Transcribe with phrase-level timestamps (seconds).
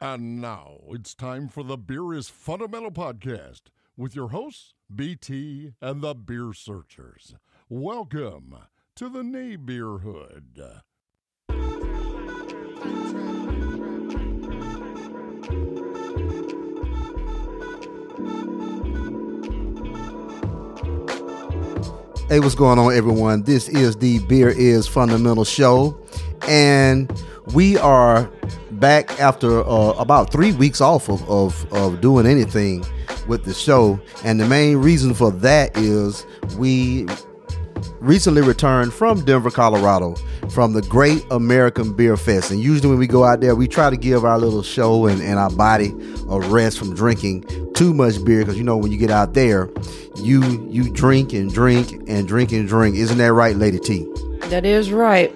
[0.00, 3.62] And now it's time for the Beer is Fundamental podcast
[3.96, 7.34] with your hosts, BT and the Beer Searchers.
[7.70, 8.54] Welcome
[8.96, 10.60] to the Nay Beer Hood.
[22.28, 23.44] Hey, what's going on, everyone?
[23.44, 25.98] This is the Beer is Fundamental show,
[26.48, 27.12] and
[27.54, 28.30] we are
[28.72, 32.84] back after uh, about three weeks off of, of, of doing anything
[33.26, 34.00] with the show.
[34.24, 36.26] And the main reason for that is
[36.56, 37.06] we
[38.00, 40.14] recently returned from Denver, Colorado,
[40.50, 42.50] from the Great American Beer Fest.
[42.50, 45.20] And usually, when we go out there, we try to give our little show and,
[45.20, 45.94] and our body
[46.28, 48.40] a rest from drinking too much beer.
[48.40, 49.70] Because you know, when you get out there,
[50.16, 52.96] you you drink and drink and drink and drink.
[52.96, 54.06] Isn't that right, Lady T?
[54.48, 55.32] That is right.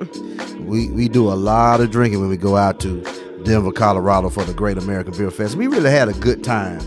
[0.66, 3.02] We we do a lot of drinking when we go out to
[3.44, 5.56] Denver, Colorado for the Great American Beer Fest.
[5.56, 6.80] We really had a good time.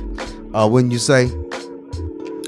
[0.54, 1.32] Uh, wouldn't you say?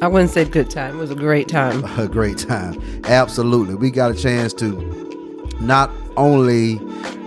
[0.01, 0.97] I wouldn't say good time.
[0.97, 1.83] It was a great time.
[1.99, 2.79] a great time.
[3.05, 3.75] Absolutely.
[3.75, 4.71] We got a chance to
[5.59, 6.79] not only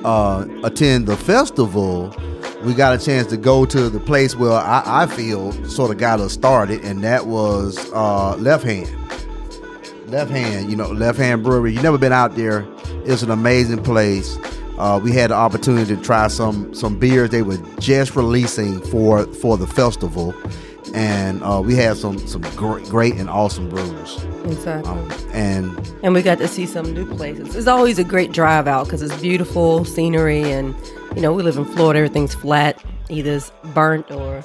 [0.05, 2.15] uh, attend the festival,
[2.63, 5.99] we got a chance to go to the place where I, I feel sort of
[5.99, 8.95] got us started, and that was uh, Left Hand.
[10.07, 11.73] Left Hand, you know, Left Hand Brewery.
[11.73, 12.67] You never been out there.
[13.09, 14.37] It's an amazing place.
[14.77, 19.25] Uh, we had the opportunity to try some some beers they were just releasing for
[19.25, 20.35] for the festival,
[20.95, 24.23] and uh, we had some some great, great and awesome brews.
[24.45, 24.93] Exactly.
[24.93, 27.57] Um, and and we got to see some new places.
[27.57, 30.75] It's always a great drive out because it's beautiful scenery, and
[31.17, 32.01] you know we live in Florida.
[32.01, 32.79] Everything's flat,
[33.09, 34.45] either it's burnt or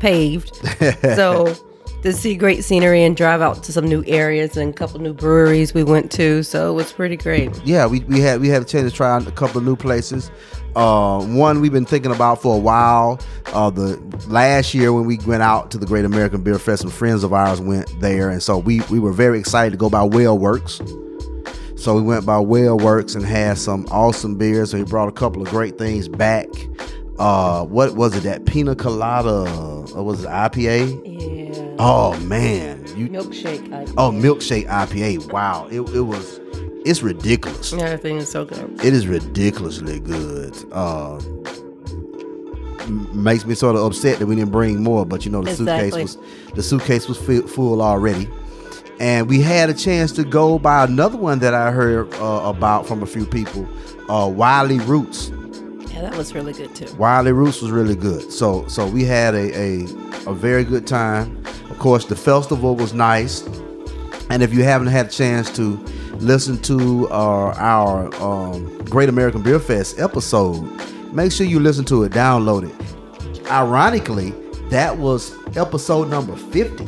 [0.00, 0.56] paved.
[1.02, 1.54] so
[2.04, 5.14] to see great scenery and drive out to some new areas and a couple new
[5.14, 6.42] breweries we went to.
[6.42, 7.50] So it was pretty great.
[7.64, 9.74] Yeah, we, we had we had a chance to try out a couple of new
[9.74, 10.30] places.
[10.76, 13.18] Uh, one we've been thinking about for a while.
[13.46, 13.96] Uh, the
[14.28, 17.32] last year when we went out to the Great American Beer Fest, some friends of
[17.32, 21.00] ours went there, and so we we were very excited to go by WeldWerks.
[21.78, 24.72] So we went by WeldWerks and had some awesome beers.
[24.72, 26.48] So he brought a couple of great things back.
[27.18, 28.24] Uh, what was it?
[28.24, 29.50] That pina colada?
[29.94, 31.02] Or was it IPA?
[31.04, 31.43] Yeah.
[31.78, 33.68] Oh man, you milkshake.
[33.68, 33.94] IPA.
[33.96, 35.32] Oh, milkshake IPA.
[35.32, 36.40] Wow, it, it was.
[36.84, 37.72] It's ridiculous.
[37.72, 38.84] Everything is so good.
[38.84, 40.54] It is ridiculously good.
[40.70, 41.20] Uh,
[43.12, 45.90] makes me sort of upset that we didn't bring more, but you know the exactly.
[45.90, 47.18] suitcase was the suitcase was
[47.50, 48.28] full already,
[49.00, 52.86] and we had a chance to go by another one that I heard uh, about
[52.86, 53.66] from a few people,
[54.08, 55.32] uh, Wiley Roots.
[55.88, 56.92] Yeah, that was really good too.
[56.96, 58.30] Wiley Roots was really good.
[58.30, 59.84] So so we had a, a
[60.26, 61.43] a very good time.
[61.84, 63.42] Course, the festival was nice,
[64.30, 65.76] and if you haven't had a chance to
[66.16, 70.62] listen to uh, our um, Great American Beer Fest episode,
[71.12, 73.50] make sure you listen to it, download it.
[73.50, 74.30] Ironically,
[74.70, 76.86] that was episode number 50.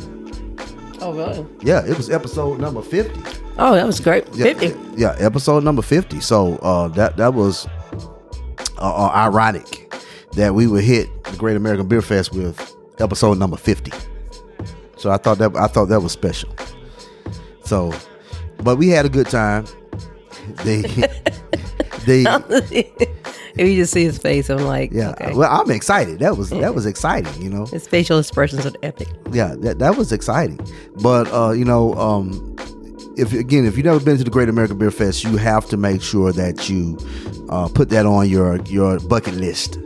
[0.99, 1.45] Oh, really?
[1.61, 3.21] Yeah, it was episode number 50.
[3.59, 4.27] Oh, that was great.
[4.33, 4.99] Yeah, 50.
[4.99, 6.21] Yeah, episode number 50.
[6.21, 7.67] So uh, that that was
[8.79, 9.93] uh, uh, ironic
[10.31, 13.91] that we would hit the Great American Beer Fest with episode number 50.
[14.97, 16.49] So I thought that I thought that was special.
[17.63, 17.93] So
[18.63, 19.65] but we had a good time.
[20.63, 20.81] They,
[22.05, 22.23] they.
[22.27, 25.11] if you just see his face, I'm like, yeah.
[25.11, 25.33] Okay.
[25.33, 26.19] Well, I'm excited.
[26.19, 27.41] That was that was exciting.
[27.41, 29.09] You know, his facial expressions are epic.
[29.31, 30.59] Yeah, that that was exciting.
[31.01, 32.55] But uh, you know, um,
[33.17, 35.77] if again, if you've never been to the Great American Beer Fest, you have to
[35.77, 36.97] make sure that you
[37.49, 39.77] uh, put that on your your bucket list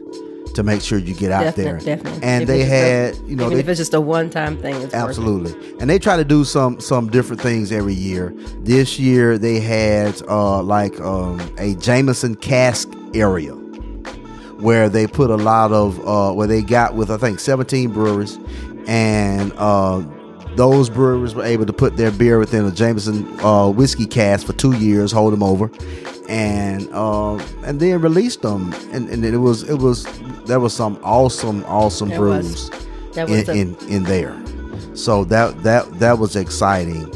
[0.56, 1.96] to make sure you get out definitely, there.
[1.98, 2.24] Definitely.
[2.24, 5.54] And if they had, a, you know, they, if it's just a one-time thing, absolutely.
[5.80, 8.34] And they try to do some some different things every year.
[8.60, 13.54] This year they had uh, like um, a Jameson cask area
[14.62, 18.38] where they put a lot of uh, where they got with I think 17 breweries,
[18.88, 20.04] and uh,
[20.56, 24.54] those breweries were able to put their beer within a Jameson uh, whiskey cask for
[24.54, 25.70] two years, hold them over,
[26.30, 28.74] and uh, and then released them.
[28.92, 30.06] And, and it was it was
[30.46, 32.86] there was some awesome awesome There brews was.
[33.16, 34.36] Was in, a- in in there.
[34.96, 37.10] So that that that was exciting.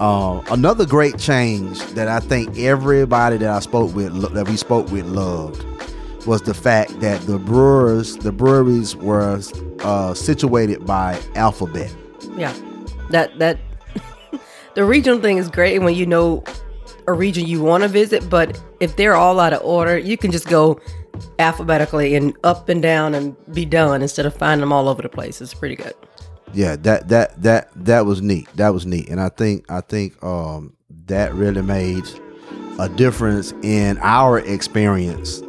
[0.00, 4.90] Uh, another great change that I think everybody that I spoke with that we spoke
[4.90, 5.64] with loved
[6.26, 9.40] was the fact that the brewers the breweries were
[9.80, 11.94] uh, situated by alphabet.
[12.36, 12.54] Yeah,
[13.10, 13.58] that that
[14.74, 16.42] the regional thing is great when you know
[17.06, 20.30] a region you want to visit, but if they're all out of order, you can
[20.30, 20.80] just go
[21.38, 25.08] alphabetically and up and down and be done instead of finding them all over the
[25.08, 25.40] place.
[25.40, 25.94] It's pretty good.
[26.54, 28.48] Yeah, that that that that was neat.
[28.56, 30.76] That was neat, and I think I think um,
[31.06, 32.04] that really made
[32.78, 35.42] a difference in our experience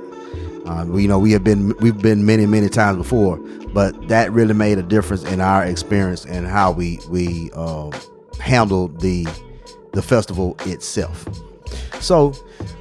[0.65, 3.37] Um, we, you know, we have been we've been many many times before,
[3.73, 7.91] but that really made a difference in our experience and how we we uh,
[8.39, 9.27] handled the
[9.93, 11.25] the festival itself.
[11.99, 12.33] So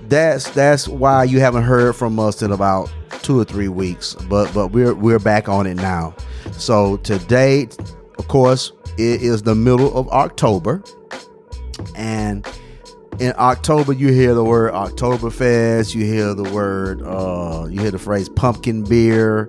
[0.08, 2.92] that's that's why you haven't heard from us in about
[3.22, 6.14] two or three weeks, but but we're we're back on it now.
[6.52, 7.68] So today,
[8.18, 10.82] of course, it is the middle of October,
[11.94, 12.46] and
[13.20, 17.98] in October you hear the word Oktoberfest, you hear the word, uh, you hear the
[17.98, 19.48] phrase pumpkin beer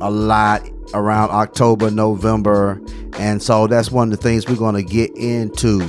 [0.00, 2.80] a lot around October, November,
[3.18, 5.82] and so that's one of the things we're going to get into.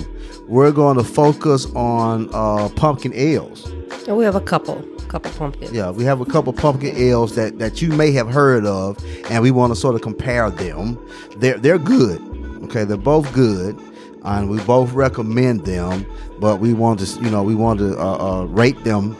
[0.47, 3.65] We're going to focus on uh, pumpkin ales.
[4.07, 4.75] And we have a couple,
[5.07, 5.71] couple pumpkins.
[5.71, 9.41] Yeah, we have a couple pumpkin ales that, that you may have heard of, and
[9.41, 11.03] we want to sort of compare them.
[11.37, 12.21] They're they're good.
[12.65, 13.79] Okay, they're both good,
[14.23, 16.05] and we both recommend them.
[16.39, 19.17] But we want to, you know, we want to uh, uh, rate them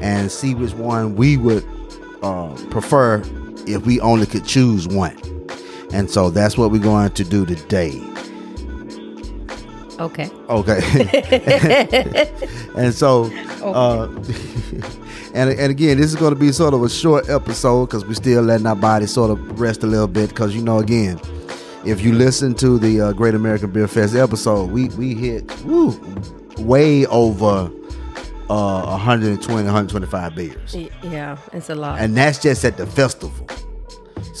[0.00, 1.66] and see which one we would
[2.22, 3.22] uh, prefer
[3.66, 5.16] if we only could choose one.
[5.92, 8.09] And so that's what we're going to do today.
[10.00, 10.30] Okay.
[10.48, 10.80] Okay.
[12.76, 13.24] and so,
[13.62, 14.06] uh,
[15.34, 18.14] and and again, this is going to be sort of a short episode because we're
[18.14, 20.30] still letting our body sort of rest a little bit.
[20.30, 21.20] Because you know, again,
[21.84, 25.90] if you listen to the uh, Great American Beer Fest episode, we we hit woo,
[26.58, 27.70] way over
[28.48, 32.00] uh, 120, 125 beers, Yeah, it's a lot.
[32.00, 33.46] and that's just at the festival.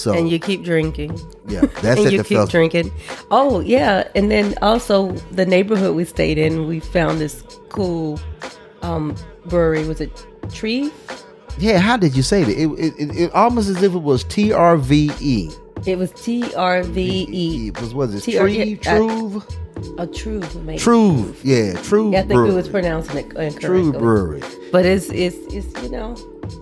[0.00, 1.18] So and you keep drinking.
[1.46, 2.90] yeah, that's and you keep drinking.
[3.30, 8.18] Oh yeah, and then also the neighborhood we stayed in, we found this cool
[8.80, 9.14] um,
[9.44, 9.86] brewery.
[9.86, 10.90] Was it Tree?
[11.58, 12.56] Yeah, how did you say that?
[12.56, 15.50] It, it, it, it almost as if it was T R V E.
[15.86, 17.68] It was T R V E.
[17.68, 19.44] It was was it Tree I- Truve?
[19.98, 20.78] A True, maybe.
[20.78, 22.12] True, yeah, True.
[22.12, 22.50] Yeah, I think Brewery.
[22.50, 23.60] we was pronouncing it incorrectly.
[23.60, 24.42] True Brewery.
[24.72, 26.16] But it's it's it's you know,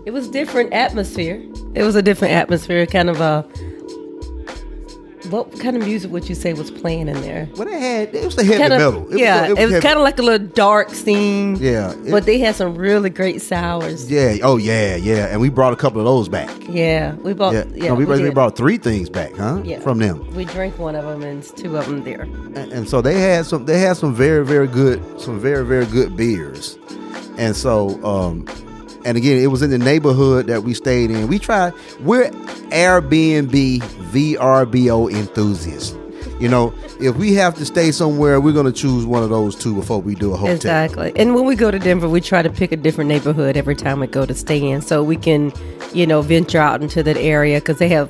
[0.05, 1.41] it was different atmosphere.
[1.75, 3.45] It was a different atmosphere, kind of a.
[5.29, 7.47] What kind of music would you say was playing in there?
[7.55, 8.87] Well, they had it was the heavy Kind metal.
[8.87, 11.57] of, It was, yeah, it was, it was kind of like a little dark scene.
[11.57, 14.09] Yeah, it- but they had some really great sours.
[14.09, 14.37] yeah.
[14.41, 15.27] Oh yeah, yeah.
[15.27, 16.49] And we brought a couple of those back.
[16.69, 17.53] Yeah, we bought.
[17.53, 19.61] Yeah, Yeah, no, we, we we brought three things back, huh?
[19.63, 19.81] Yeah.
[19.81, 22.21] From them, We drank one of them and two of them there.
[22.21, 23.65] and, and so they had some.
[23.65, 26.79] They had some very, very good, some very, very good beers,
[27.37, 28.45] and so, um,
[29.05, 31.27] and again, it was in the neighborhood that we stayed in.
[31.27, 31.73] We tried.
[32.01, 32.29] We're
[32.71, 33.79] Airbnb
[34.11, 35.95] VRBO enthusiasts.
[36.39, 39.75] You know, if we have to stay somewhere, we're gonna choose one of those two
[39.75, 40.55] before we do a hotel.
[40.55, 41.11] Exactly.
[41.17, 43.99] And when we go to Denver, we try to pick a different neighborhood every time
[43.99, 45.51] we go to stay in, so we can,
[45.93, 48.09] you know, venture out into that area because they have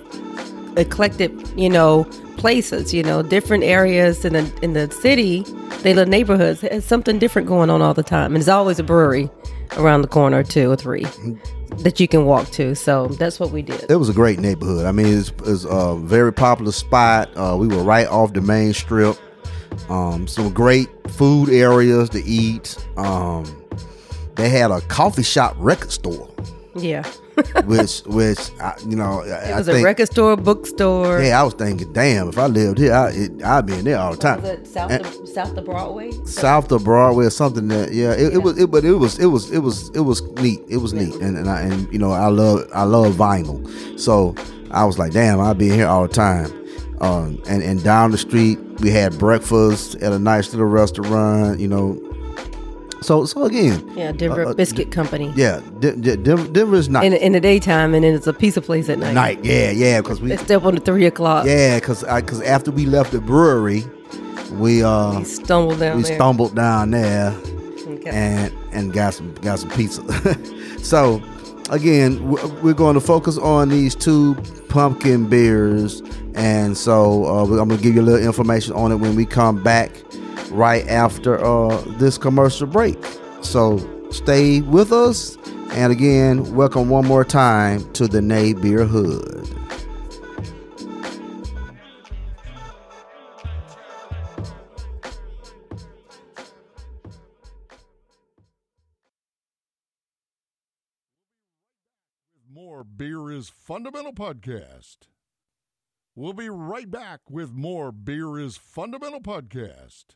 [0.77, 2.03] eclectic, you know,
[2.37, 2.93] places.
[2.93, 5.41] You know, different areas in the in the city,
[5.81, 6.61] they little neighborhoods.
[6.61, 9.29] There's something different going on all the time, and there's always a brewery
[9.77, 11.05] around the corner, two or three,
[11.77, 12.75] that you can walk to.
[12.75, 13.89] So that's what we did.
[13.89, 14.85] It was a great neighborhood.
[14.85, 17.29] I mean, it's, it's a very popular spot.
[17.35, 19.17] Uh, we were right off the main strip.
[19.89, 22.77] Um, some great food areas to eat.
[22.97, 23.45] Um,
[24.35, 26.29] they had a coffee shop record store,
[26.75, 27.03] Yeah,
[27.65, 29.79] which, which I, you know, I, it I was think.
[29.79, 31.21] a record store, bookstore.
[31.21, 33.97] yeah, I was thinking, damn, if I lived here, I, it, I'd be in there
[33.99, 34.41] all the time.
[34.41, 36.11] Was it south And- of, south of Broadway?
[36.25, 39.25] south of Broadway or something that yeah it, it was it, but it was it
[39.27, 42.11] was it was it was neat it was neat and and, I, and you know
[42.11, 44.35] I love I love vinyl so
[44.71, 46.51] I was like damn I'd be here all the time
[47.01, 51.67] um, and and down the street we had breakfast at a nice little restaurant you
[51.67, 51.93] know
[53.01, 55.31] so so again Yeah, Denver Uh, uh, Biscuit Company.
[55.35, 58.61] yeah D- D- Denver, Denver's not in, in the daytime, and then it's a pizza
[58.61, 59.13] place at night.
[59.13, 61.45] night yeah yeah because we up on the three o'clock.
[61.45, 63.83] yeah because because after we left the brewery
[64.53, 66.15] we uh We stumbled down we there.
[66.15, 67.35] stumbled down there
[67.87, 68.09] Okay.
[68.11, 70.03] and and got some got some pizza.
[70.83, 71.21] so
[71.71, 72.29] again,
[72.61, 74.35] we're going to focus on these two
[74.69, 76.01] pumpkin beers,
[76.35, 79.25] and so uh, I'm going to give you a little information on it when we
[79.25, 79.91] come back
[80.51, 82.97] right after uh, this commercial break.
[83.41, 83.77] So
[84.11, 85.37] stay with us,
[85.71, 89.47] and again, welcome one more time to the Nay Beer Hood.
[102.51, 104.97] More Beer is Fundamental podcast.
[106.15, 110.15] We'll be right back with more Beer is Fundamental podcast.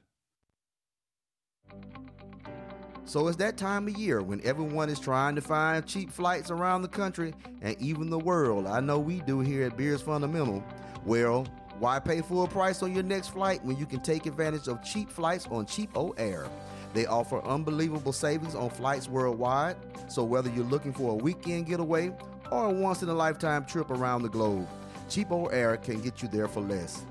[3.06, 6.84] So it's that time of year when everyone is trying to find cheap flights around
[6.84, 8.66] the country and even the world.
[8.66, 10.64] I know we do here at Beers Fundamental.
[11.06, 11.46] Well,
[11.80, 15.12] why pay full price on your next flight when you can take advantage of cheap
[15.12, 16.50] flights on CheapOair?
[16.94, 19.76] They offer unbelievable savings on flights worldwide.
[20.08, 22.12] So whether you're looking for a weekend getaway
[22.52, 24.68] or a once in a lifetime trip around the globe,
[25.10, 27.06] CheapOair can get you there for less.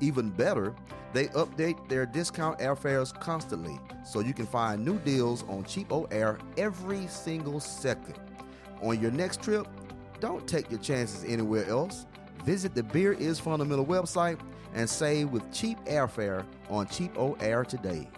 [0.00, 0.74] Even better,
[1.12, 7.06] they update their discount airfares constantly, so you can find new deals on CheapOair every
[7.06, 8.18] single second.
[8.82, 9.66] On your next trip,
[10.20, 12.06] don't take your chances anywhere else.
[12.44, 14.38] Visit the Beer is Fundamental website
[14.74, 18.08] and save with cheap airfare on CheapOair today.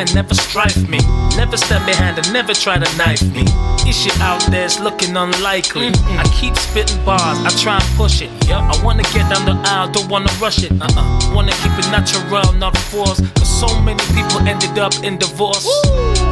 [0.00, 0.98] And never strife me.
[1.36, 3.44] Never step behind and never try to knife me.
[3.84, 5.88] This shit out there's looking unlikely.
[6.16, 8.30] I keep spitting bars, I try and push it.
[8.48, 10.72] Yeah, I wanna get down the aisle, don't wanna rush it.
[10.72, 11.34] Uh-uh.
[11.34, 13.22] Wanna keep it natural, not forced.
[13.34, 15.68] Cause so many people ended up in divorce.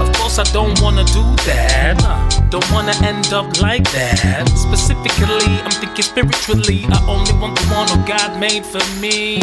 [0.01, 2.01] Of course, I don't wanna do that.
[2.49, 4.49] Don't wanna end up like that.
[4.57, 6.87] Specifically, I'm thinking spiritually.
[6.89, 9.43] I only want the one who God made for me.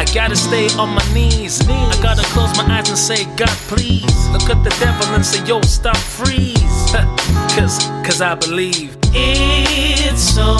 [0.00, 1.60] I gotta stay on my knees.
[1.68, 4.28] I gotta close my eyes and say, God, please.
[4.30, 6.56] Look at the devil and say, yo, stop, freeze.
[7.54, 10.56] cause, cause I believe it's so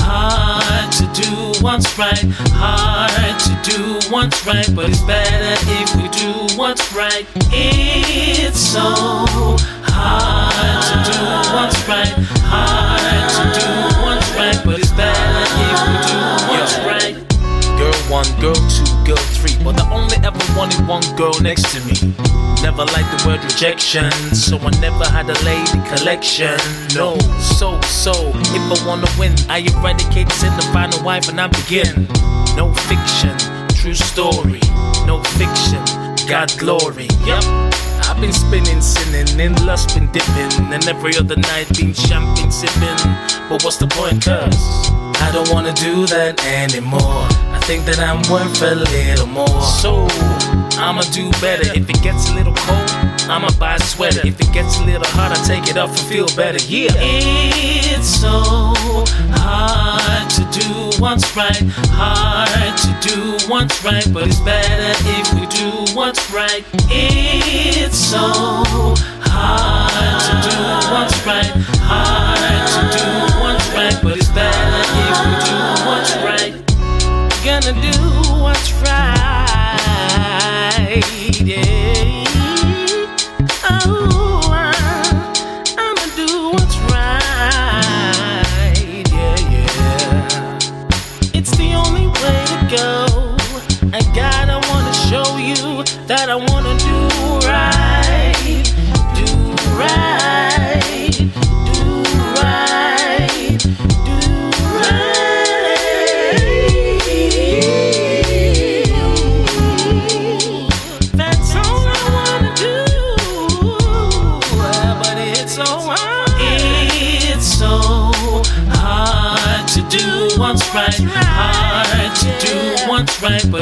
[0.00, 2.24] hard to do what's right.
[2.56, 7.26] Hard to do what's right, but it's better if we do what's right.
[7.52, 8.80] It's so
[9.92, 11.20] hard to do
[11.52, 12.14] what's right.
[12.48, 12.87] Hard
[18.10, 22.14] one, girl two, girl three, but I only ever wanted one girl next to me.
[22.62, 26.58] Never liked the word rejection, so I never had a lady collection.
[26.94, 31.40] No, so, so, if I wanna win, I eradicate sin to find a wife and
[31.40, 32.08] I begin.
[32.56, 33.36] No fiction,
[33.76, 34.60] true story.
[35.06, 35.84] No fiction,
[36.28, 37.08] God glory.
[37.24, 37.44] Yep.
[38.08, 42.98] I've been spinning, sinning, in lust been dipping, and every other night been champagne sipping.
[43.48, 45.07] But what's the point, cuz?
[45.20, 47.26] I don't wanna do that anymore.
[47.52, 49.62] I think that I'm worth a little more.
[49.62, 50.06] So,
[50.78, 51.68] I'ma do better.
[51.74, 52.90] If it gets a little cold,
[53.28, 54.20] I'ma buy a sweater.
[54.24, 56.58] If it gets a little hot, I take it off and feel better.
[56.64, 56.92] Yeah.
[56.96, 58.40] It's so
[59.42, 61.60] hard to do what's right.
[61.92, 66.64] Hard to do what's right, but it's better if we do what's right.
[66.88, 68.30] It's so
[69.26, 70.56] hard to do
[70.92, 71.52] what's right.
[71.82, 72.57] Hard
[74.08, 76.54] but it's if do what's right.
[77.44, 79.17] Gonna do what's right.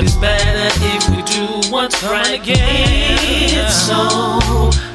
[0.07, 2.41] It's better if we do what's right.
[2.45, 4.07] It's so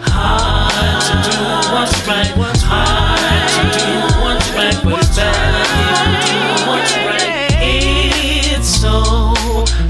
[0.08, 1.38] hard to do
[1.74, 2.32] what's right.
[2.64, 3.20] Hard
[3.52, 3.88] to do
[4.24, 7.52] what's right, but it's better if we do what's right.
[7.60, 8.96] It's so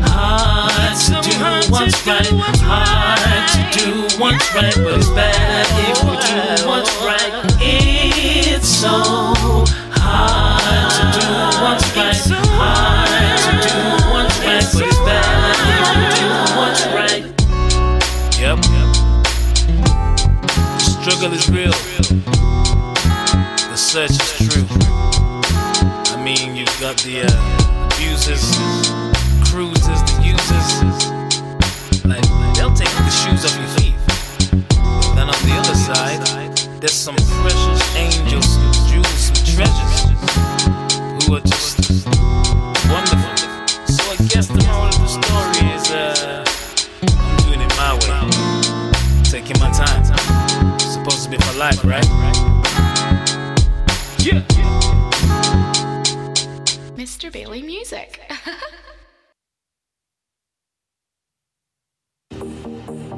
[0.09, 1.37] hard to do
[1.71, 2.25] what's right.
[2.65, 3.87] Hard to do
[4.19, 6.10] what's right, but it's better if we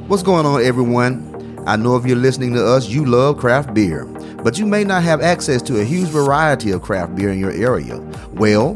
[0.08, 1.64] What's going on, everyone?
[1.66, 4.04] I know if you're listening to us, you love craft beer,
[4.44, 7.54] but you may not have access to a huge variety of craft beer in your
[7.54, 7.98] area.
[8.34, 8.74] Well,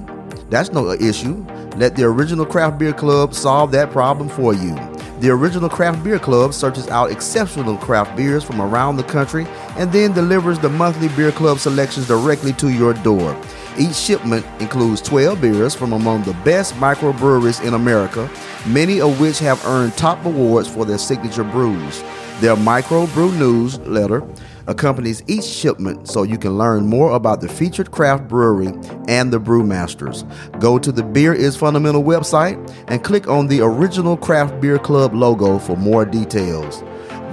[0.50, 1.46] that's no issue.
[1.76, 4.74] Let the Original Craft Beer Club solve that problem for you.
[5.20, 9.92] The Original Craft Beer Club searches out exceptional craft beers from around the country and
[9.92, 13.34] then delivers the monthly beer club selections directly to your door.
[13.80, 18.28] Each shipment includes 12 beers from among the best microbreweries in America,
[18.66, 22.02] many of which have earned top awards for their signature brews.
[22.40, 24.28] Their microbrew newsletter
[24.66, 28.74] accompanies each shipment so you can learn more about the featured craft brewery
[29.08, 30.24] and the brewmasters.
[30.60, 32.58] Go to the Beer is Fundamental website
[32.88, 36.84] and click on the original Craft Beer Club logo for more details.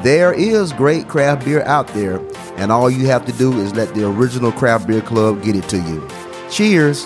[0.02, 2.20] There is great craft beer out there,
[2.56, 5.66] and all you have to do is let the original Craft Beer Club get it
[5.70, 6.06] to you.
[6.54, 7.04] Cheers!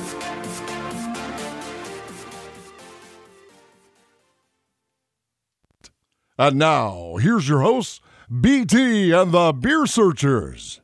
[6.36, 8.02] And now, here's your hosts,
[8.42, 10.82] BT and the Beer Searchers.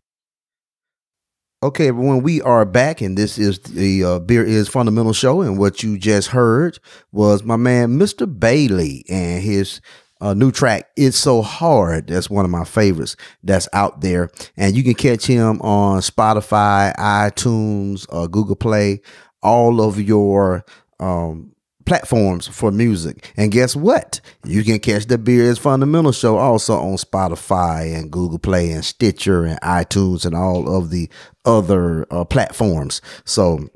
[1.62, 5.42] Okay, everyone, we are back, and this is the uh, Beer is Fundamental show.
[5.42, 6.78] And what you just heard
[7.12, 8.26] was my man, Mr.
[8.26, 9.83] Bailey, and his
[10.21, 12.09] uh, new track, It's So Hard.
[12.09, 14.30] That's one of my favorites that's out there.
[14.56, 19.00] And you can catch him on Spotify, iTunes, uh, Google Play,
[19.42, 20.64] all of your
[21.00, 21.54] um,
[21.85, 23.33] platforms for music.
[23.37, 24.21] And guess what?
[24.44, 28.85] You can catch the Beer is Fundamental show also on Spotify and Google Play and
[28.85, 31.09] Stitcher and iTunes and all of the
[31.44, 33.02] other uh, platforms.
[33.25, 33.68] So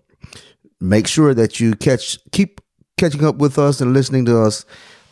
[0.80, 2.60] make sure that you catch keep
[2.96, 4.64] catching up with us and listening to us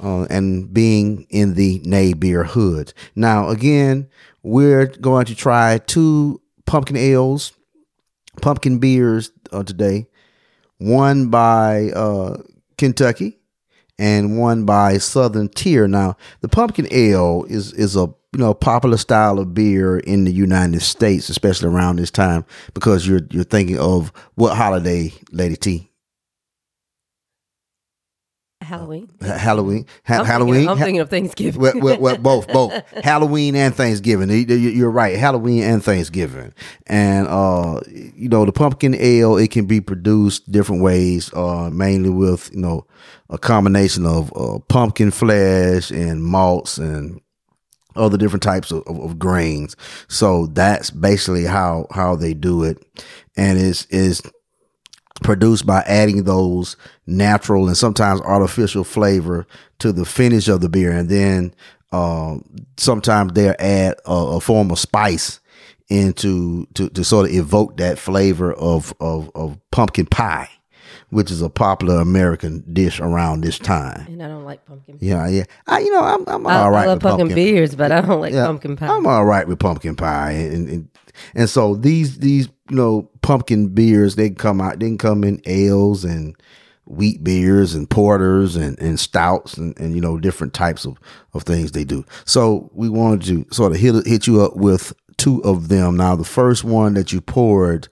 [0.03, 2.93] uh, and being in the Nay Beer hood.
[3.15, 4.09] Now, again,
[4.43, 7.53] we're going to try two pumpkin ales,
[8.41, 10.07] pumpkin beers uh, today.
[10.79, 12.43] One by uh,
[12.77, 13.39] Kentucky
[13.99, 15.89] and one by Southern Tier.
[15.89, 18.01] Now, the pumpkin ale is is a
[18.33, 23.09] you know popular style of beer in the United States, especially around this time, because
[23.09, 25.91] you're you're thinking of what holiday, Lady T?
[28.67, 29.11] Halloween.
[29.23, 29.87] Ha- Halloween.
[30.07, 30.55] Ha- I'm Halloween.
[30.55, 31.61] Thinking, I'm thinking of Thanksgiving.
[31.61, 32.73] well, well, well, both, both
[33.05, 34.29] Halloween and Thanksgiving.
[34.31, 36.53] You- you- You're right, Halloween and Thanksgiving,
[36.87, 39.37] and uh, you know the pumpkin ale.
[39.37, 42.87] It can be produced different ways, uh, mainly with you know
[43.31, 47.21] a combination of uh, pumpkin flesh and malts and
[47.97, 49.75] other different types of, of, of grains.
[50.09, 52.79] So that's basically how how they do it,
[53.37, 54.23] and it's is
[55.23, 56.77] produced by adding those
[57.07, 59.47] natural and sometimes artificial flavor
[59.79, 61.55] to the finish of the beer, and then
[61.93, 62.45] um,
[62.77, 65.41] sometimes they'll add a, a form of spice
[65.89, 70.49] into to, to sort of evoke that flavor of, of of pumpkin pie,
[71.11, 74.07] which is a popular American dish around this time.
[74.09, 74.99] and I don't like pumpkin.
[75.01, 75.45] Yeah, yeah.
[75.67, 77.93] I, you know, I'm I'm I, all right I love with pumpkin, pumpkin beers, but
[77.93, 78.89] I don't like yeah, pumpkin pie.
[78.89, 80.89] I'm all right with pumpkin pie, and, and
[81.35, 85.41] and so these these you know pumpkin beers they come out they can come in
[85.47, 86.37] ales and
[86.87, 90.99] wheat beers and porters and, and stouts and, and you know different types of,
[91.35, 92.05] of things they do.
[92.25, 95.97] So we wanted to sort of hit hit you up with two of them.
[95.97, 97.89] Now the first one that you poured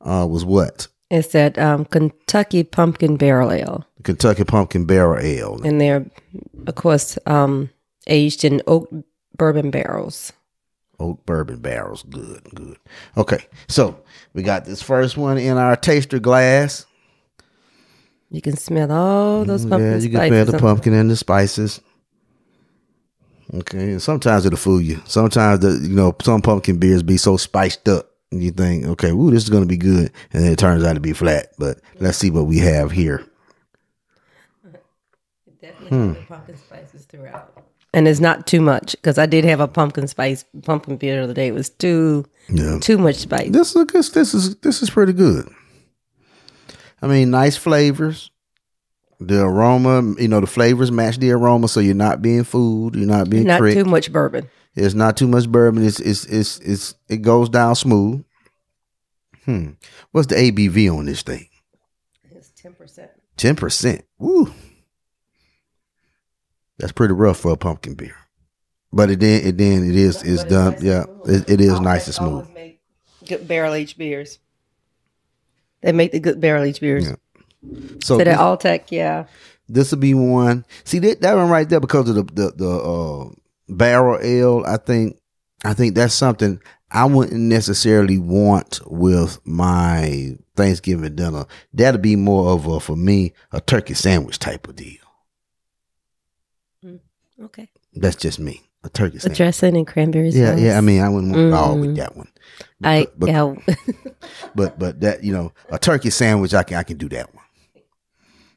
[0.00, 5.60] uh, was what it's that um, Kentucky Pumpkin Barrel Ale, Kentucky Pumpkin Barrel Ale.
[5.64, 6.06] and they're,
[6.66, 7.70] of course, um,
[8.06, 8.88] aged in oak
[9.36, 10.32] bourbon barrels.
[11.00, 12.02] Oak bourbon barrels.
[12.02, 12.76] Good, good.
[13.16, 14.00] Okay, so
[14.34, 16.86] we got this first one in our taster glass.
[18.30, 21.16] You can smell all those pumpkin Mm, yeah, you can smell the pumpkin and the
[21.16, 21.80] spices.
[23.54, 25.00] Okay, and sometimes it'll fool you.
[25.06, 29.10] Sometimes the you know some pumpkin beers be so spiced up, and you think, okay,
[29.10, 31.52] ooh, this is gonna be good, and then it turns out to be flat.
[31.58, 33.24] But let's see what we have here.
[35.62, 36.12] Definitely Hmm.
[36.12, 37.56] the pumpkin spices throughout.
[37.94, 41.24] And it's not too much because I did have a pumpkin spice pumpkin beer the
[41.24, 41.48] other day.
[41.48, 43.50] It was too Yeah, too much spice.
[43.50, 45.48] this is this, this is this is pretty good.
[47.00, 48.30] I mean, nice flavors.
[49.20, 52.94] The aroma, you know, the flavors match the aroma, so you're not being fooled.
[52.94, 53.76] You're not being Not tricked.
[53.78, 54.48] too much bourbon.
[54.76, 55.84] It's not too much bourbon.
[55.84, 58.22] It's it's it's it's it goes down smooth.
[59.44, 59.70] Hmm.
[60.12, 61.48] What's the ABV on this thing?
[62.30, 63.10] It's ten percent.
[63.36, 64.04] Ten percent.
[64.18, 64.52] Woo.
[66.78, 68.16] That's pretty rough for a pumpkin beer.
[68.92, 70.76] But it then it then it is it's done.
[70.80, 72.48] Yeah, it, it is nice and smooth.
[73.26, 74.38] Good barrel aged beers.
[75.82, 77.06] They make the good barrel aged beers.
[77.06, 77.16] Yeah.
[78.02, 79.26] So So they're Alltech, yeah.
[79.68, 80.64] this will be one.
[80.84, 83.30] See that that one right there because of the the the uh,
[83.68, 84.64] barrel ale.
[84.66, 85.18] I think
[85.64, 86.60] I think that's something
[86.90, 91.44] I wouldn't necessarily want with my Thanksgiving dinner.
[91.74, 94.96] That'll be more of a for me a turkey sandwich type of deal.
[97.42, 97.68] Okay.
[97.94, 98.62] That's just me.
[98.84, 99.38] A turkey sandwich.
[99.38, 100.60] dressing and cranberry Yeah, sauce.
[100.60, 100.78] yeah.
[100.78, 101.80] I mean, I wouldn't want all Mm.
[101.80, 102.28] with that one.
[102.82, 103.54] I but- yeah.
[104.54, 107.44] But but that you know, a turkey sandwich, I can I can do that one.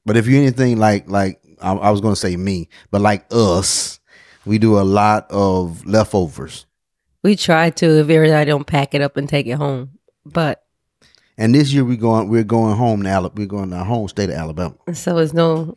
[0.05, 3.25] But if you're anything like like I, I was going to say me, but like
[3.31, 3.99] us,
[4.45, 6.65] we do a lot of leftovers.
[7.23, 10.63] we try to if ever I don't pack it up and take it home, but
[11.37, 13.33] And this year we going we're going home to Alabama.
[13.41, 14.75] We're going to our home state of Alabama.
[14.93, 15.75] so it's no.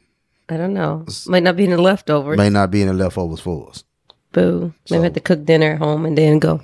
[0.48, 1.06] I don't know.
[1.26, 2.36] Might not be in the leftovers.
[2.36, 3.84] May not be in the leftovers for us.
[4.32, 4.60] Boo.
[4.60, 6.60] Maybe So- have to cook dinner at home and then go.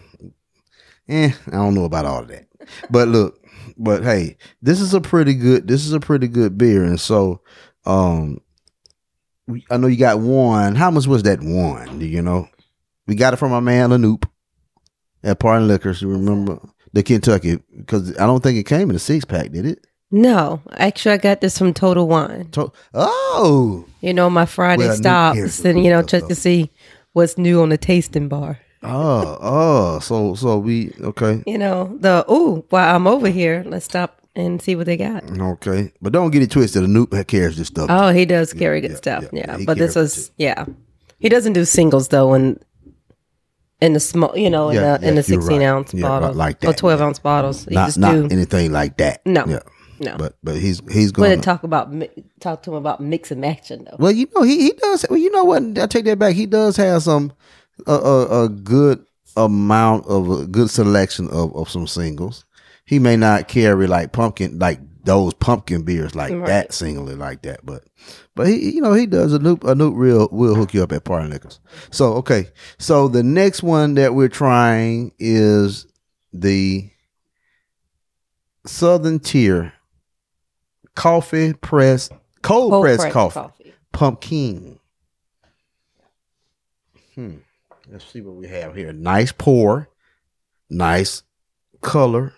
[1.08, 2.46] Eh, I don't know about all of that.
[2.90, 3.40] But look,
[3.76, 6.84] but hey, this is a pretty good this is a pretty good beer.
[6.84, 7.40] And so
[7.86, 8.40] um
[9.48, 10.76] we, I know you got one.
[10.76, 11.98] How much was that one?
[11.98, 12.48] Do you know?
[13.06, 14.24] We got it from our man Lanoop
[15.24, 16.00] at Party Liquors.
[16.02, 16.60] You remember
[16.92, 17.58] the Kentucky?
[17.76, 19.84] Because I don't think it came in a six pack, did it?
[20.10, 22.48] No, actually, I got this from Total Wine.
[22.52, 26.70] To- oh, You know, my Friday Well, stops and you know check to see
[27.12, 28.58] what's new on the tasting bar.
[28.82, 29.98] oh, oh.
[30.00, 34.60] So, so we okay, You know the oh, While I'm over here, let's stop and
[34.60, 35.22] see what they got.
[35.30, 35.92] okay.
[36.02, 36.82] But don't get it twisted.
[36.82, 37.86] Lanoop carries this stuff.
[37.90, 39.24] Oh, he does carry good yeah, stuff.
[39.32, 40.64] yeah, Yeah, but this was yeah.
[41.20, 42.58] He doesn't do singles though, and
[43.80, 45.66] in the small, you know, in Yeah, the in the 16 right.
[45.66, 47.06] ounce Yeah, right, bottles, like or that, 12 yeah.
[47.06, 47.68] ounce bottles.
[47.70, 49.20] Not just not do anything like that.
[49.24, 49.60] No.
[50.00, 50.16] No.
[50.16, 51.38] But but he's he's going.
[51.38, 51.92] to talk about
[52.40, 53.96] talk to him about mix and matching though.
[53.98, 55.04] Well, you know he he does.
[55.10, 55.62] Well, you know what?
[55.78, 56.34] I take that back.
[56.34, 57.32] He does have some
[57.86, 59.04] a a, a good
[59.36, 62.44] amount of a good selection of of some singles.
[62.86, 66.46] He may not carry like pumpkin like those pumpkin beers like Right.
[66.46, 67.84] that singly like that, but
[68.34, 70.92] but he you know he does a new a new real will hook you up
[70.92, 71.60] at Party Liquors.
[71.90, 75.86] So okay, so the next one that we're trying is
[76.32, 76.90] the
[78.66, 79.72] Southern Tier
[81.00, 82.08] coffee press
[82.42, 84.78] cold, Cold press pressed coffee pumpkin.
[87.14, 87.36] Hmm.
[87.90, 88.92] Let's see what we have here.
[88.92, 89.88] Nice pour,
[90.68, 91.22] nice
[91.80, 92.34] color.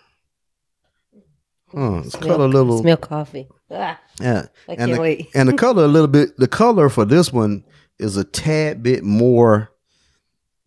[1.75, 2.77] Oh, it's Smell- color a little.
[2.79, 3.47] smell coffee.
[3.71, 5.27] Ah, Yeah, I and can't the, wait.
[5.33, 6.37] and the color a little bit.
[6.37, 7.63] The color for this one
[7.99, 9.71] is a tad bit more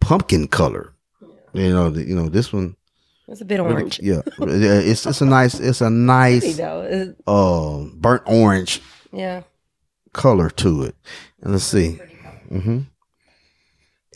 [0.01, 0.93] pumpkin color.
[1.53, 2.76] You know, the, you know this one.
[3.29, 4.01] It's a bit orange.
[4.01, 6.85] Yeah, yeah, it's it's a nice it's a nice though.
[6.85, 8.81] It's- uh burnt orange
[9.12, 9.43] yeah.
[10.12, 10.95] color to it.
[11.43, 12.01] And let's see.
[12.49, 12.81] hmm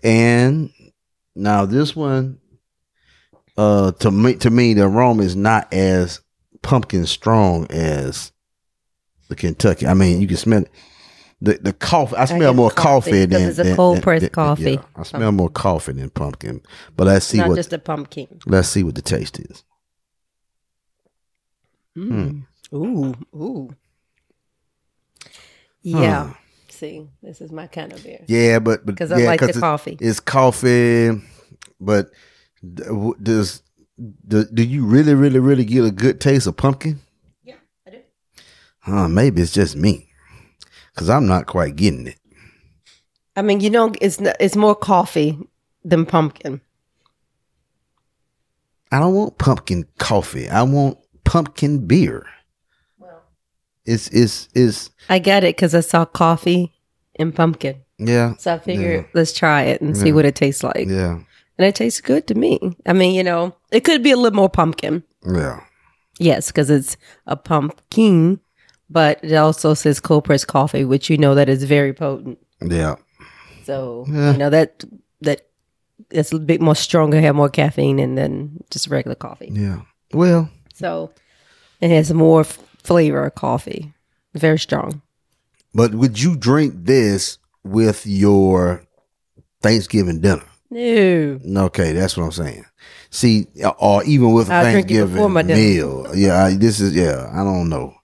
[0.02, 0.70] And
[1.34, 2.38] now this one,
[3.56, 6.20] uh, to me, to me, the aroma is not as
[6.62, 8.32] pumpkin strong as
[9.28, 9.86] the Kentucky.
[9.86, 10.70] I mean, you can smell it.
[11.42, 12.16] The the coffee.
[12.16, 14.30] I smell get more coffee, coffee, because than it's a than- cold than- pressed than-
[14.30, 14.72] coffee.
[14.72, 16.60] yeah, I smell more coffee than pumpkin.
[16.96, 18.28] But let's see Not what just a pumpkin.
[18.46, 19.64] let's see what the taste is.
[21.96, 22.44] Mm.
[22.74, 23.74] Ooh, ooh.
[25.82, 26.26] Yeah.
[26.28, 26.34] Huh.
[26.68, 28.20] See, this is my kind of beer.
[28.26, 29.96] Yeah, but but 'Cause I yeah, like the it- coffee.
[30.00, 31.10] It's coffee,
[31.80, 32.10] but
[33.22, 33.62] does
[34.28, 37.00] do, do you really really really get a good taste of pumpkin?
[37.42, 37.54] Yeah,
[37.86, 37.98] I do.
[38.80, 40.09] Huh, maybe it's just me,
[40.96, 42.16] cause I'm not quite getting it.
[43.36, 45.38] I mean, you know, it's not, it's more coffee
[45.84, 46.60] than pumpkin.
[48.92, 50.48] I don't want pumpkin coffee.
[50.48, 52.26] I want pumpkin beer.
[52.98, 53.22] Well,
[53.84, 56.72] it's it's it's I get it because I saw coffee
[57.16, 57.82] and pumpkin.
[57.98, 60.88] yeah So I figured let's try it and see what it tastes like.
[60.88, 61.20] yeah
[61.58, 62.58] And it tastes good to me.
[62.84, 65.04] I mean, you know, it could be a little more pumpkin.
[65.24, 65.60] yeah.
[66.18, 68.40] Yes, because it's a pumpkin,
[68.90, 72.38] but it also says cold pressed coffee, which you know that is very potent.
[72.60, 72.96] Yeah,
[73.64, 74.32] So Yeah.
[74.32, 74.84] you know that
[75.22, 75.46] that
[76.10, 79.50] it's a bit more stronger, have more caffeine, and than just regular coffee.
[79.52, 79.82] yeah.
[80.12, 81.10] Well, So
[81.80, 83.92] it has more f- flavor of coffee,
[84.34, 85.02] very strong.
[85.74, 88.82] but would you drink this with your
[89.62, 90.42] Thanksgiving dinner?
[90.70, 92.64] No, Okay, that's what I'm saying.
[93.10, 93.46] See,
[93.78, 96.06] or even with a I'll drink it Thanksgiving my meal.
[96.14, 97.28] Yeah, I, this is yeah.
[97.32, 97.94] I don't know.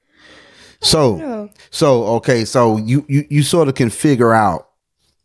[0.86, 4.68] So, so okay, so you you you sort of can figure out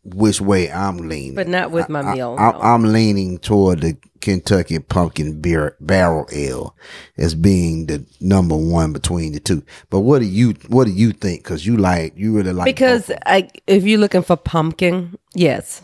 [0.04, 2.36] which way I'm leaning, but not with my I, meal.
[2.38, 2.60] I, no.
[2.60, 6.74] I'm leaning toward the Kentucky Pumpkin Beer Barrel Ale
[7.16, 9.62] as being the number one between the two.
[9.90, 11.44] But what do you what do you think?
[11.44, 13.18] Because you like you really like because both.
[13.26, 15.82] I, if you're looking for pumpkin, yes,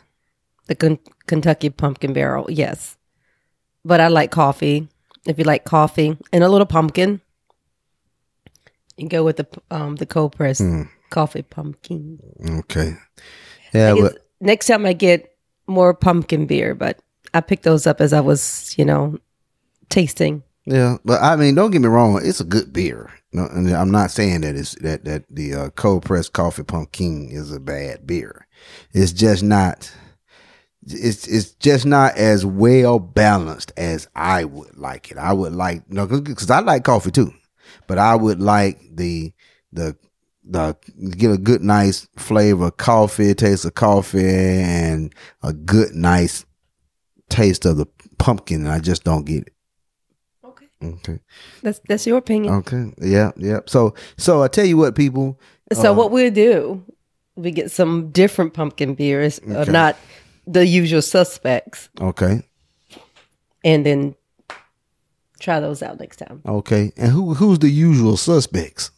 [0.66, 2.96] the Ken- Kentucky Pumpkin Barrel, yes.
[3.84, 4.88] But I like coffee.
[5.26, 7.20] If you like coffee and a little pumpkin,
[8.98, 10.82] you go with the um the cold pressed Hmm.
[11.10, 12.18] coffee pumpkin.
[12.60, 12.96] okay,
[13.72, 15.34] yeah, but next time I get
[15.66, 16.98] more pumpkin beer, but
[17.34, 19.18] I picked those up as I was, you know,
[19.90, 20.42] tasting.
[20.64, 22.20] Yeah, but I mean, don't get me wrong.
[22.22, 23.10] It's a good beer.
[23.32, 27.28] No, and I'm not saying that it's that that the uh, cold pressed coffee pumpkin
[27.30, 28.46] is a bad beer.
[28.92, 29.90] It's just not
[30.86, 35.18] it's it's just not as well balanced as I would like it.
[35.18, 37.32] I would like no because I like coffee too,
[37.88, 39.32] but I would like the
[39.72, 39.96] the
[40.44, 40.76] the
[41.16, 46.46] get a good nice flavor of coffee, taste of coffee, and a good nice
[47.28, 47.86] taste of the
[48.18, 48.60] pumpkin.
[48.60, 49.52] And I just don't get it.
[50.44, 50.66] Okay.
[50.82, 51.18] Okay.
[51.62, 52.54] That's that's your opinion.
[52.54, 52.92] Okay.
[53.00, 53.32] Yeah.
[53.36, 53.60] Yeah.
[53.66, 55.40] So so I tell you what, people.
[55.72, 56.84] So uh, what we'll do,
[57.34, 59.96] we get some different pumpkin beers, uh, not
[60.46, 62.42] the usual suspects, Okay.
[63.62, 64.14] and then
[65.40, 66.42] try those out next time.
[66.46, 66.92] Okay.
[66.96, 68.90] And who who's the usual suspects?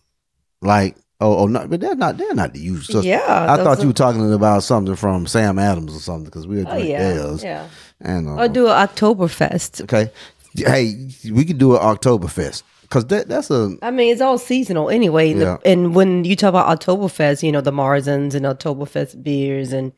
[0.62, 3.06] Like oh oh not but they're not they're not the usual suspects.
[3.06, 6.46] Yeah, I thought are- you were talking about something from Sam Adams or something because
[6.46, 7.42] we were Oh doing yeah, theirs.
[7.44, 7.68] yeah.
[8.00, 9.82] And uh, Or do an Oktoberfest.
[9.82, 10.10] okay.
[10.56, 14.90] Hey, we could do an Oktoberfest because that that's a I mean, it's all seasonal
[14.90, 15.28] anyway.
[15.32, 15.58] Yeah.
[15.62, 19.92] the, and when you talk about Oktoberfest, you know the Marzens and Oktoberfest beers, and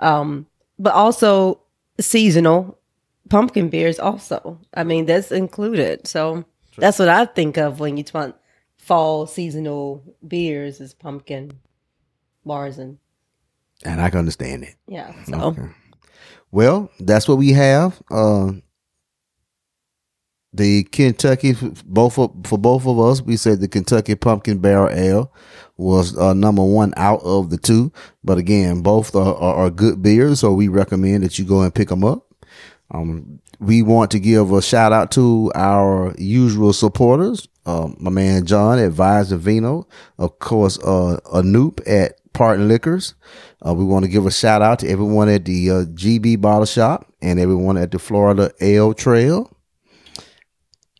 [0.00, 0.46] um,
[0.78, 1.60] but also
[2.00, 2.78] seasonal
[3.28, 3.98] pumpkin beers.
[3.98, 6.06] Also, I mean that's included.
[6.06, 6.44] So
[6.76, 8.34] that's what I think of when you want
[8.76, 11.52] fall seasonal beers is pumpkin,
[12.46, 12.98] Marzen.
[13.84, 14.74] and I can understand it.
[14.88, 15.12] Yeah.
[15.24, 15.68] So Okay.
[16.50, 18.02] Well, that's what we have.
[18.10, 18.52] Uh,
[20.52, 21.54] the Kentucky
[21.86, 25.32] both of, for both of us, we said the Kentucky Pumpkin Barrel Ale
[25.78, 27.90] was uh, number one out of the two.
[28.22, 31.74] But again, both are, are, are good beers, so we recommend that you go and
[31.74, 32.31] pick them up.
[32.92, 37.48] Um, we want to give a shout out to our usual supporters.
[37.64, 39.86] Um, my man John at and Vino,
[40.18, 43.14] of course, uh, Anoop at Party Liquors.
[43.64, 46.66] Uh, we want to give a shout out to everyone at the uh, GB Bottle
[46.66, 49.50] Shop and everyone at the Florida Ale Trail.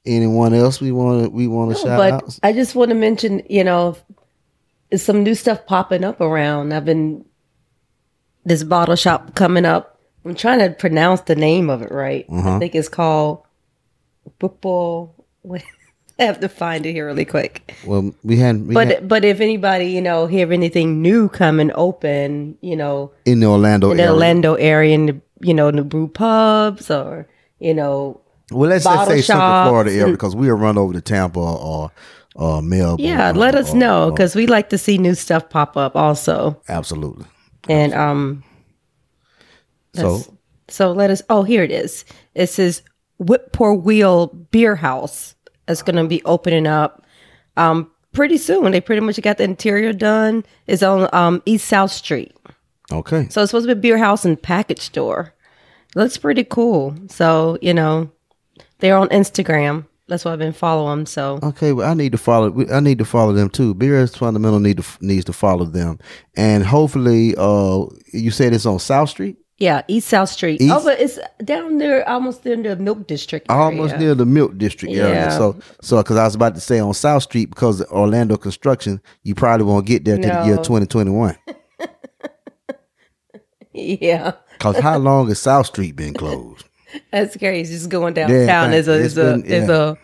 [0.07, 2.39] Anyone else we want to we want to shout but out?
[2.43, 3.97] I just want to mention, you know,
[4.97, 6.73] some new stuff popping up around.
[6.73, 7.25] I've been
[8.45, 9.92] this bottle shop coming up.
[10.25, 12.27] I'm trying to pronounce the name of it right.
[12.29, 12.57] Uh-huh.
[12.57, 13.43] I think it's called
[14.39, 15.15] Football.
[16.19, 17.75] I have to find it here really quick.
[17.85, 21.73] Well, we had, we But had but if anybody you know hear anything new coming
[21.75, 24.13] open, you know, in the Orlando in the area.
[24.15, 27.27] Orlando area, in the you know in the brew pubs or
[27.59, 28.21] you know
[28.53, 31.91] well, let's, bottle say Central Florida area because we are run over to Tampa or
[32.37, 33.05] or Melbourne.
[33.05, 36.61] yeah, let us know because we like to see new stuff pop up also.
[36.69, 37.27] absolutely.
[37.69, 38.45] And um,
[39.95, 40.29] that's-
[40.69, 41.21] so let us.
[41.29, 42.05] Oh, here it is.
[42.35, 42.83] It says
[43.19, 45.35] Whippoorwill Beer House.
[45.69, 47.05] It's going to be opening up
[47.57, 48.73] um pretty soon.
[48.73, 50.45] They pretty much got the interior done.
[50.67, 52.35] It's on um East South Street.
[52.91, 55.35] okay, So it's supposed to be a beer house and package store.
[55.95, 56.95] Looks pretty cool.
[57.09, 58.11] So you know,
[58.79, 59.87] they're on Instagram.
[60.09, 61.07] That's why I've been following.
[61.07, 62.67] So Okay, well, I need to follow.
[62.73, 63.75] I need to follow them too.
[63.75, 64.59] Beer is fundamental.
[64.61, 65.99] Need to needs to follow them,
[66.37, 70.61] and hopefully, uh, you said it's on South Street, yeah, East South Street.
[70.61, 73.48] East- Oh, but it's down there, almost in the Milk District.
[73.48, 75.14] almost near the Milk District area.
[75.14, 75.38] Yeah.
[75.38, 79.01] So, so because I was about to say on South Street because of Orlando construction,
[79.22, 81.37] you probably won't get there till the year twenty twenty one.
[83.75, 84.33] Yeah.
[84.59, 86.66] Because how long has South Street been closed?
[87.11, 87.75] That's crazy.
[87.75, 89.92] Just going Yeah, downtown is a is a been- is yeah.
[89.92, 89.96] a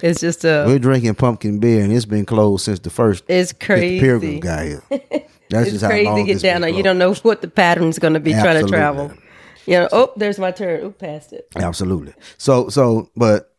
[0.00, 3.50] it's just a We're drinking pumpkin beer, and it's been closed since the first it's
[3.50, 4.40] since the Pilgrim crazy.
[4.40, 4.82] guy here.
[5.50, 6.70] That's It's just how crazy to get down there.
[6.70, 9.12] You don't know what the pattern's going to be trying to travel.
[9.66, 10.80] You know, oh, there's my turn.
[10.82, 11.46] Oh, past it.
[11.56, 12.14] Absolutely.
[12.38, 13.52] So, so, but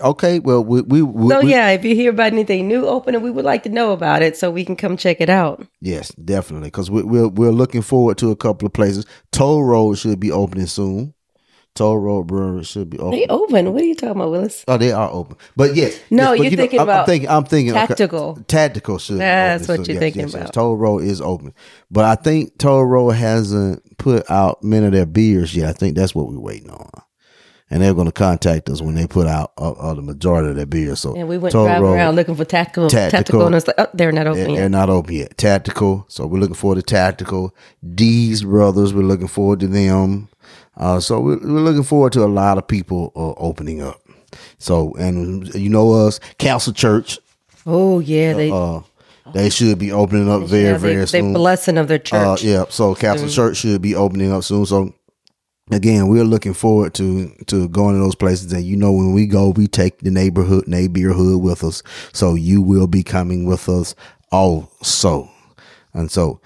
[0.00, 0.38] okay.
[0.38, 3.32] Well, we we, we So we- yeah, if you hear about anything new opening, we
[3.32, 5.66] would like to know about it so we can come check it out.
[5.80, 6.68] Yes, definitely.
[6.68, 9.06] Because we, we're we're looking forward to a couple of places.
[9.32, 11.14] Toll Road should be opening soon.
[11.76, 13.18] Toll Road Brewery should be open.
[13.18, 13.72] They open.
[13.72, 14.64] What are you talking about, Willis?
[14.66, 15.36] Oh, they are open.
[15.56, 17.28] But yes, No, yes, but you're you know, thinking I'm, I'm about thinking.
[17.30, 18.36] I'm thinking okay, tactical.
[18.48, 19.14] tactical should.
[19.14, 19.94] be That's open what soon.
[19.94, 20.52] you're thinking about.
[20.52, 21.54] Toll Road is open,
[21.90, 25.68] but I think Toll Road hasn't put out many of their beers yet.
[25.68, 26.90] I think that's what we're waiting on.
[27.68, 30.54] And they're going to contact us when they put out uh, uh, the majority of
[30.54, 31.00] their beers.
[31.00, 33.18] So And we went Toll driving Road, around looking for tactical, Tactical.
[33.18, 34.56] tactical, and it's like, oh, they're not open They're, yet.
[34.58, 35.36] they're not open yet.
[35.36, 36.04] Tactical.
[36.08, 37.52] So we're looking forward to Tactical.
[37.96, 38.94] D's Brothers.
[38.94, 40.28] We're looking forward to them.
[40.76, 44.00] Uh, so we're, we're looking forward to a lot of people uh, opening up.
[44.58, 47.18] So and you know us, Castle Church.
[47.66, 48.80] Oh yeah, they Uh,
[49.32, 51.32] they should be opening up very yeah, they, very they soon.
[51.32, 52.44] blessing of their Uh, church.
[52.44, 52.64] yeah.
[52.68, 54.66] So Castle Church should be opening up soon.
[54.66, 54.92] So
[55.70, 58.52] again, we're looking forward to to going to those places.
[58.52, 61.82] And you know, when we go, we take the neighborhood neighborhood with us.
[62.12, 63.94] So you will be coming with us
[64.30, 65.30] also.
[65.94, 66.40] And so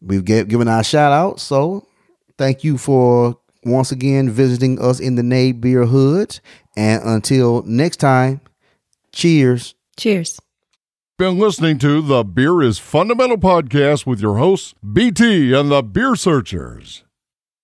[0.00, 1.40] we've given our shout out.
[1.40, 1.86] So
[2.38, 6.40] thank you for once again visiting us in the neighborhood.
[6.76, 8.40] And until next time,
[9.12, 9.74] cheers.
[9.96, 10.40] Cheers.
[11.16, 16.16] Been listening to the Beer is Fundamental podcast with your hosts, BT and the Beer
[16.16, 17.03] Searchers.